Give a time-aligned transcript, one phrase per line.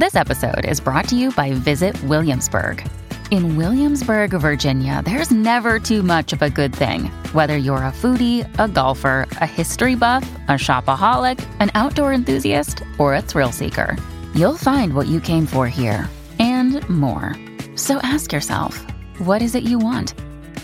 [0.00, 2.82] This episode is brought to you by Visit Williamsburg.
[3.30, 7.10] In Williamsburg, Virginia, there's never too much of a good thing.
[7.34, 13.14] Whether you're a foodie, a golfer, a history buff, a shopaholic, an outdoor enthusiast, or
[13.14, 13.94] a thrill seeker,
[14.34, 16.08] you'll find what you came for here
[16.38, 17.36] and more.
[17.76, 18.78] So ask yourself,
[19.18, 20.14] what is it you want?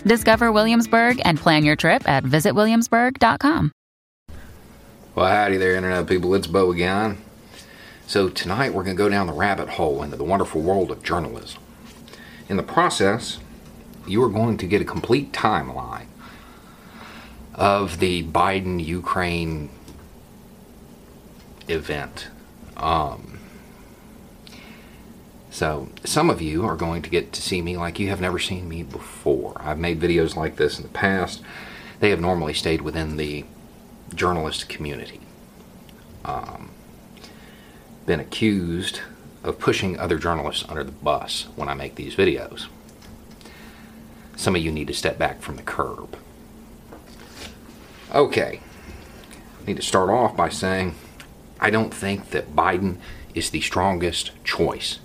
[0.03, 3.71] Discover Williamsburg and plan your trip at visitwilliamsburg.com.
[5.13, 6.33] Well, howdy there, Internet people.
[6.33, 7.19] It's Bo again.
[8.07, 11.03] So, tonight we're going to go down the rabbit hole into the wonderful world of
[11.03, 11.61] journalism.
[12.47, 13.37] In the process,
[14.07, 16.05] you are going to get a complete timeline
[17.53, 19.69] of the Biden Ukraine
[21.67, 22.29] event.
[22.77, 23.39] Um,
[25.51, 28.39] so, some of you are going to get to see me like you have never
[28.39, 29.61] seen me before.
[29.61, 31.41] I've made videos like this in the past.
[31.99, 33.43] They have normally stayed within the
[34.15, 35.19] journalist community.
[36.23, 36.69] Um,
[38.07, 39.01] been accused
[39.43, 42.67] of pushing other journalists under the bus when I make these videos.
[44.35, 46.17] Some of you need to step back from the curb.
[48.15, 48.61] Okay,
[49.61, 50.95] I need to start off by saying
[51.59, 52.97] I don't think that Biden
[53.35, 54.99] is the strongest choice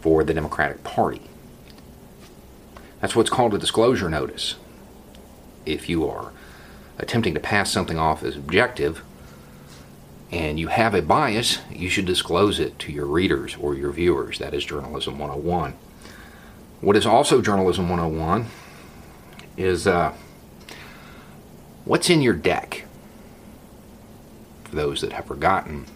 [0.00, 1.22] for the Democratic Party.
[3.00, 4.56] That's what's called a disclosure notice.
[5.64, 6.32] If you are
[6.98, 9.02] attempting to pass something off as objective,
[10.32, 14.38] and you have a bias, you should disclose it to your readers or your viewers.
[14.38, 15.74] That is Journalism 101.
[16.80, 18.46] What is also Journalism 101
[19.56, 20.14] is uh,
[21.84, 22.86] what's in your deck.
[24.64, 25.86] For those that have forgotten,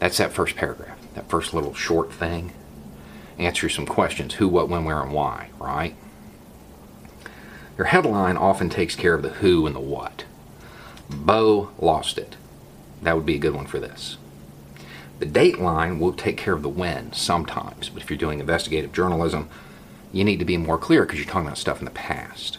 [0.00, 2.52] that's that first paragraph, that first little short thing.
[3.38, 5.94] Answer some questions who, what, when, where, and why, right?
[7.78, 10.24] Your headline often takes care of the who and the what.
[11.08, 12.36] Bo lost it
[13.02, 14.16] that would be a good one for this.
[15.18, 19.48] The dateline will take care of the when sometimes, but if you're doing investigative journalism,
[20.12, 22.58] you need to be more clear because you're talking about stuff in the past.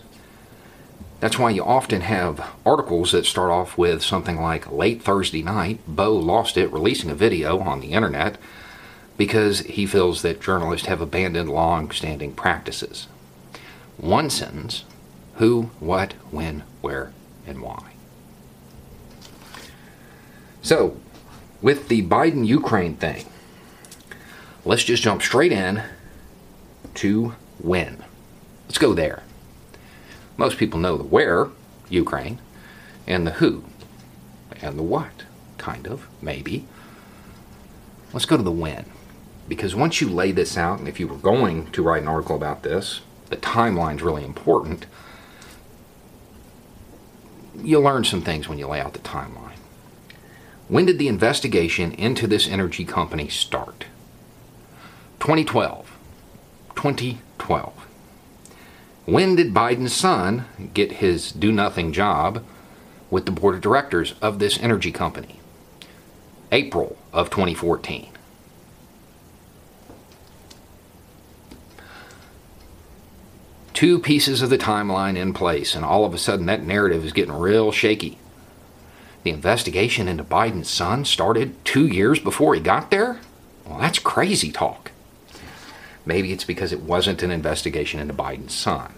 [1.19, 5.79] That's why you often have articles that start off with something like late Thursday night,
[5.87, 8.37] Bo lost it releasing a video on the internet
[9.15, 13.07] because he feels that journalists have abandoned long standing practices.
[13.97, 14.83] One sentence
[15.35, 17.13] who, what, when, where,
[17.47, 17.93] and why.
[20.63, 20.95] So,
[21.61, 23.25] with the Biden Ukraine thing,
[24.63, 25.83] let's just jump straight in
[26.95, 28.01] to when.
[28.67, 29.23] Let's go there.
[30.37, 31.49] Most people know the where,
[31.89, 32.39] Ukraine,
[33.05, 33.65] and the who,
[34.61, 35.25] and the what,
[35.57, 36.65] kind of, maybe.
[38.13, 38.85] Let's go to the when.
[39.49, 42.37] Because once you lay this out, and if you were going to write an article
[42.37, 44.85] about this, the timeline's really important.
[47.61, 49.57] You'll learn some things when you lay out the timeline.
[50.67, 53.85] When did the investigation into this energy company start?
[55.19, 55.97] 2012.
[56.75, 57.87] 2012.
[59.05, 62.43] When did Biden's son get his do nothing job
[63.09, 65.39] with the board of directors of this energy company?
[66.51, 68.09] April of 2014.
[73.73, 77.11] Two pieces of the timeline in place, and all of a sudden that narrative is
[77.11, 78.17] getting real shaky.
[79.23, 83.19] The investigation into Biden's son started two years before he got there?
[83.65, 84.91] Well, that's crazy talk.
[86.05, 88.93] Maybe it's because it wasn't an investigation into Biden's son.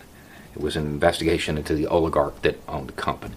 [0.55, 3.35] It was an investigation into the oligarch that owned the company.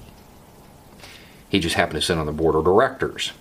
[1.49, 3.33] He just happened to sit on the board of directors.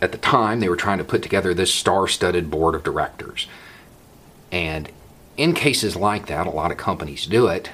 [0.00, 3.48] At the time, they were trying to put together this star studded board of directors.
[4.52, 4.90] And
[5.36, 7.70] in cases like that, a lot of companies do it.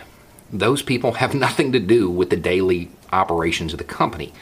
[0.50, 4.32] Those people have nothing to do with the daily operations of the company,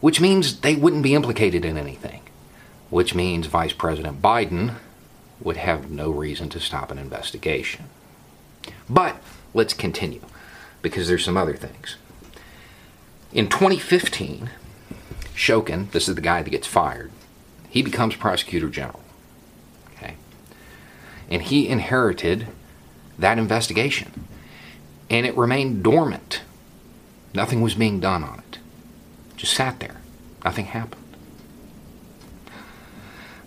[0.00, 2.22] which means they wouldn't be implicated in anything,
[2.88, 4.76] which means Vice President Biden
[5.40, 7.86] would have no reason to stop an investigation.
[8.88, 9.22] But
[9.54, 10.22] let's continue
[10.82, 11.96] because there's some other things.
[13.32, 14.50] In 2015,
[15.34, 17.10] Shokin, this is the guy that gets fired,
[17.68, 19.00] he becomes prosecutor general.
[19.96, 20.16] Okay?
[21.30, 22.48] And he inherited
[23.18, 24.26] that investigation.
[25.08, 26.42] And it remained dormant
[27.32, 28.58] Nothing was being done on it.
[29.36, 30.00] Just sat there.
[30.44, 31.02] Nothing happened.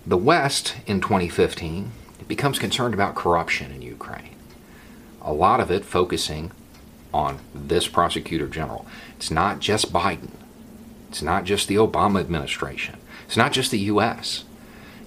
[0.05, 1.91] The West in 2015
[2.27, 4.35] becomes concerned about corruption in Ukraine.
[5.21, 6.51] A lot of it focusing
[7.13, 8.85] on this prosecutor general.
[9.17, 10.31] It's not just Biden.
[11.09, 12.97] It's not just the Obama administration.
[13.25, 14.45] It's not just the US.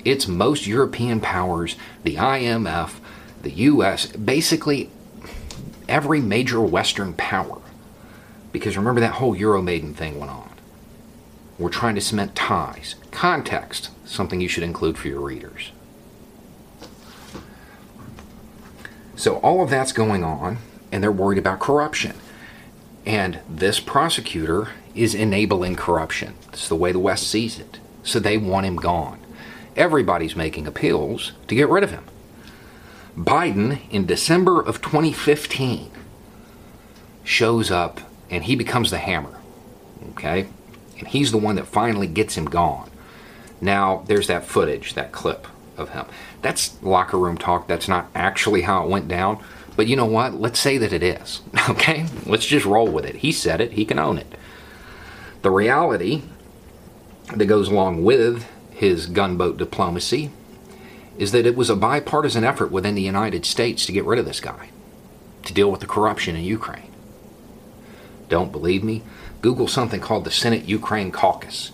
[0.04, 2.94] It's most European powers, the IMF,
[3.42, 4.90] the US, basically
[5.88, 7.60] every major Western power
[8.56, 10.50] because remember that whole Euromaidan thing went on.
[11.58, 12.94] We're trying to cement ties.
[13.10, 15.72] Context, something you should include for your readers.
[19.14, 20.56] So all of that's going on,
[20.90, 22.16] and they're worried about corruption.
[23.04, 26.34] And this prosecutor is enabling corruption.
[26.48, 27.78] It's the way the West sees it.
[28.02, 29.20] So they want him gone.
[29.76, 32.04] Everybody's making appeals to get rid of him.
[33.16, 35.90] Biden, in December of 2015,
[37.22, 38.00] shows up
[38.30, 39.40] and he becomes the hammer.
[40.10, 40.48] Okay?
[40.98, 42.90] And he's the one that finally gets him gone.
[43.60, 45.46] Now, there's that footage, that clip
[45.76, 46.06] of him.
[46.42, 47.68] That's locker room talk.
[47.68, 49.42] That's not actually how it went down.
[49.76, 50.34] But you know what?
[50.34, 51.42] Let's say that it is.
[51.68, 52.06] Okay?
[52.24, 53.16] Let's just roll with it.
[53.16, 54.34] He said it, he can own it.
[55.42, 56.22] The reality
[57.34, 60.30] that goes along with his gunboat diplomacy
[61.18, 64.26] is that it was a bipartisan effort within the United States to get rid of
[64.26, 64.70] this guy,
[65.44, 66.92] to deal with the corruption in Ukraine.
[68.28, 69.02] Don't believe me?
[69.42, 71.72] Google something called the Senate Ukraine Caucus.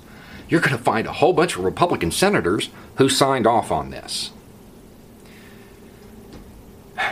[0.49, 4.31] You're going to find a whole bunch of Republican senators who signed off on this.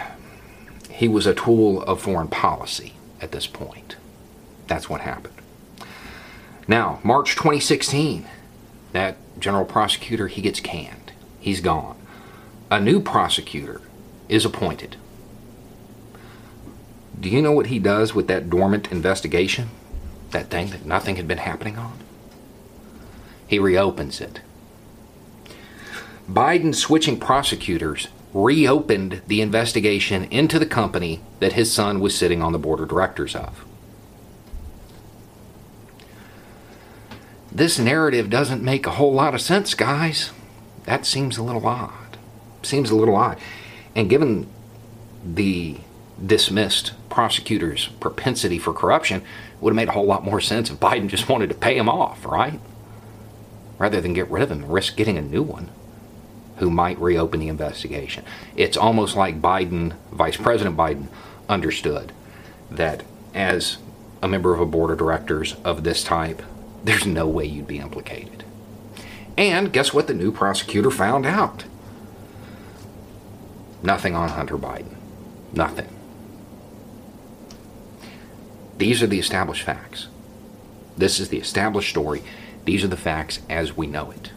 [0.91, 2.93] He was a tool of foreign policy
[3.23, 3.97] at this point.
[4.67, 5.33] That's what happened.
[6.69, 8.27] Now, March 2016,
[8.93, 11.13] that general prosecutor, he gets canned.
[11.41, 11.97] He's gone.
[12.71, 13.81] A new prosecutor
[14.29, 14.97] is appointed.
[17.21, 19.69] Do you know what he does with that dormant investigation?
[20.31, 21.99] That thing that nothing had been happening on?
[23.47, 24.41] He reopens it.
[26.31, 32.53] Biden switching prosecutors reopened the investigation into the company that his son was sitting on
[32.53, 33.65] the board of directors of.
[37.51, 40.31] This narrative doesn't make a whole lot of sense, guys.
[40.85, 42.17] That seems a little odd.
[42.63, 43.39] Seems a little odd.
[43.97, 44.49] And given
[45.25, 45.79] the
[46.25, 49.23] dismissed prosecutor's propensity for corruption,
[49.61, 51.89] would have made a whole lot more sense if Biden just wanted to pay him
[51.89, 52.61] off, right?
[53.79, 55.71] Rather than get rid of him and risk getting a new one
[56.57, 58.25] who might reopen the investigation.
[58.55, 61.09] It's almost like Biden, Vice President Biden,
[61.49, 62.13] understood
[62.71, 63.03] that
[63.35, 63.79] as
[64.23, 66.43] a member of a board of directors of this type,
[66.85, 68.45] there's no way you'd be implicated.
[69.37, 71.65] And guess what the new prosecutor found out?
[73.83, 74.97] Nothing on Hunter Biden.
[75.53, 75.89] Nothing.
[78.81, 80.09] These are the established facts.
[80.97, 82.23] This is the established story.
[82.65, 84.33] These are the facts as we know it.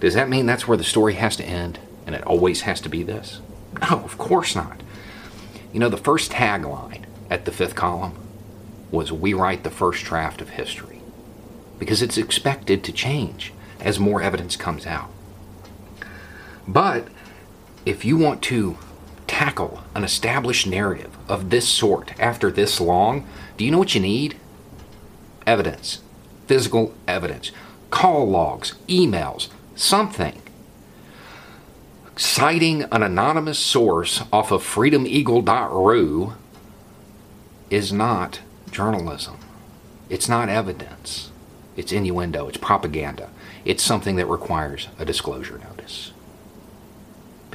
[0.00, 2.88] Does that mean that's where the story has to end and it always has to
[2.88, 3.42] be this?
[3.82, 4.82] No, of course not.
[5.74, 8.16] You know, the first tagline at the fifth column
[8.90, 11.02] was We write the first draft of history
[11.78, 15.10] because it's expected to change as more evidence comes out.
[16.66, 17.08] But
[17.84, 18.78] if you want to
[19.36, 23.26] tackle an established narrative of this sort after this long,
[23.58, 24.34] do you know what you need?
[25.46, 26.00] Evidence,
[26.46, 27.52] physical evidence,
[27.90, 30.40] call logs, emails, something.
[32.16, 36.32] Citing an anonymous source off of freedomeagle.ru
[37.68, 38.40] is not
[38.70, 39.36] journalism.
[40.08, 41.30] It's not evidence.
[41.76, 42.48] It's innuendo.
[42.48, 43.28] It's propaganda.
[43.66, 46.12] It's something that requires a disclosure notice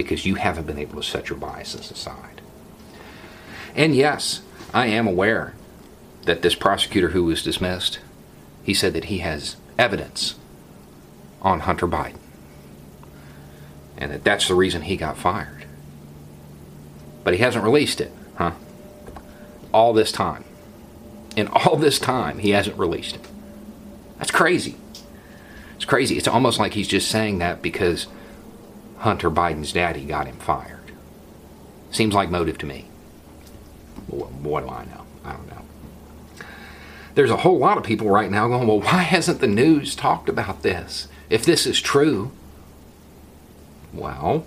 [0.03, 2.41] because you haven't been able to set your biases aside.
[3.75, 4.41] And yes,
[4.73, 5.53] I am aware
[6.23, 7.99] that this prosecutor who was dismissed,
[8.63, 10.35] he said that he has evidence
[11.41, 12.17] on Hunter Biden.
[13.97, 15.65] And that that's the reason he got fired.
[17.23, 18.53] But he hasn't released it, huh?
[19.73, 20.43] All this time.
[21.35, 23.27] In all this time, he hasn't released it.
[24.17, 24.75] That's crazy.
[25.75, 26.17] It's crazy.
[26.17, 28.07] It's almost like he's just saying that because
[29.01, 30.91] Hunter Biden's daddy got him fired.
[31.89, 32.85] Seems like motive to me.
[34.07, 35.05] What do I know?
[35.25, 35.63] I don't know.
[37.15, 40.29] There's a whole lot of people right now going, well, why hasn't the news talked
[40.29, 41.07] about this?
[41.31, 42.31] If this is true,
[43.91, 44.45] well,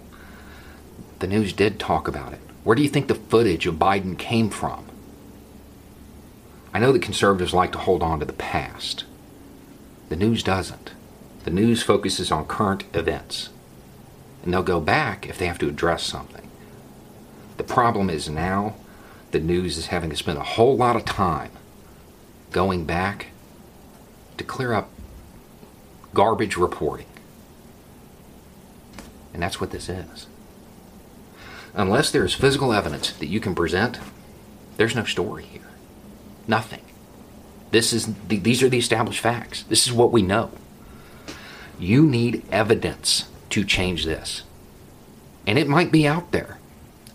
[1.18, 2.40] the news did talk about it.
[2.62, 4.86] Where do you think the footage of Biden came from?
[6.72, 9.02] I know that conservatives like to hold on to the past.
[10.10, 10.92] The news doesn't.
[11.42, 13.48] The news focuses on current events
[14.44, 16.48] and they'll go back if they have to address something.
[17.56, 18.76] The problem is now
[19.30, 21.50] the news is having to spend a whole lot of time
[22.52, 23.28] going back
[24.36, 24.90] to clear up
[26.12, 27.06] garbage reporting.
[29.32, 30.26] And that's what this is.
[31.72, 33.98] Unless there's physical evidence that you can present,
[34.76, 35.62] there's no story here.
[36.46, 36.82] Nothing.
[37.72, 39.64] This is the, these are the established facts.
[39.64, 40.52] This is what we know.
[41.80, 43.24] You need evidence
[43.54, 44.42] to change this.
[45.46, 46.58] And it might be out there.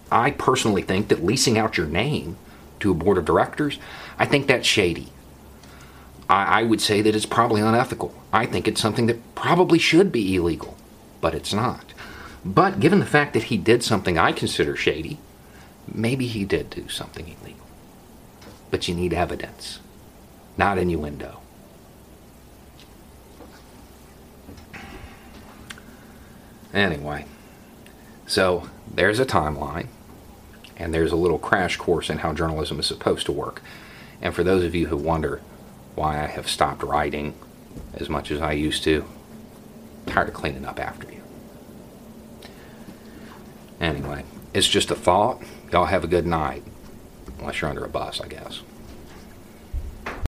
[0.10, 2.38] I personally think that leasing out your name
[2.80, 3.78] to a board of directors,
[4.18, 5.10] I think that's shady.
[6.30, 8.16] I, I would say that it's probably unethical.
[8.32, 10.78] I think it's something that probably should be illegal,
[11.20, 11.94] but it's not.
[12.46, 15.20] But given the fact that he did something I consider shady,
[15.94, 17.68] maybe he did do something illegal.
[18.72, 19.80] But you need evidence,
[20.56, 21.42] not innuendo.
[26.74, 27.26] Anyway,
[28.28, 29.88] so there's a timeline,
[30.78, 33.62] and there's a little crash course in how journalism is supposed to work.
[34.22, 35.42] And for those of you who wonder
[35.96, 37.34] why I have stopped writing
[37.94, 39.06] as much as I used to,
[40.06, 41.22] I'm tired of cleaning up after you.
[43.80, 44.24] Anyway,
[44.54, 45.42] it's just a thought.
[45.72, 46.64] Y'all have a good night.
[47.40, 48.62] Unless you're under a bus, I guess.